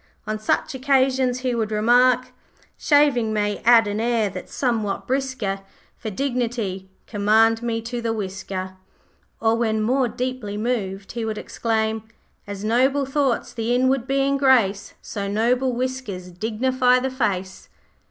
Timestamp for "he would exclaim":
11.11-12.01